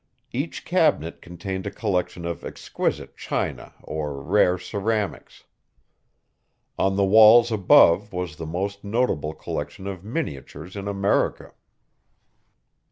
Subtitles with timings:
[0.31, 5.43] Each cabinet contained a collection of exquisite china or rare ceramics.
[6.75, 11.53] On the walls above was the most notable collection of miniatures in America.